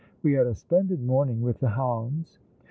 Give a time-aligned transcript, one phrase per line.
[0.23, 2.39] "We had a splendid morning with the hounds."